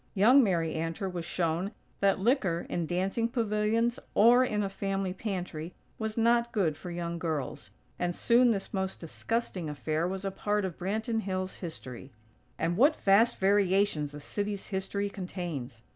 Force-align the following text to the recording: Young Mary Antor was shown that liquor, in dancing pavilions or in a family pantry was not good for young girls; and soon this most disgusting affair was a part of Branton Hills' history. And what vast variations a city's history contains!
Young 0.15 0.43
Mary 0.43 0.73
Antor 0.73 1.07
was 1.13 1.25
shown 1.25 1.73
that 1.99 2.17
liquor, 2.17 2.65
in 2.69 2.87
dancing 2.87 3.27
pavilions 3.27 3.99
or 4.15 4.43
in 4.43 4.63
a 4.63 4.67
family 4.67 5.13
pantry 5.13 5.75
was 5.99 6.17
not 6.17 6.51
good 6.51 6.75
for 6.75 6.89
young 6.89 7.19
girls; 7.19 7.69
and 7.99 8.15
soon 8.15 8.49
this 8.49 8.73
most 8.73 8.99
disgusting 8.99 9.69
affair 9.69 10.07
was 10.07 10.25
a 10.25 10.31
part 10.31 10.65
of 10.65 10.79
Branton 10.79 11.19
Hills' 11.19 11.57
history. 11.57 12.11
And 12.57 12.77
what 12.77 12.95
vast 12.99 13.37
variations 13.37 14.15
a 14.15 14.19
city's 14.19 14.69
history 14.69 15.07
contains! 15.07 15.83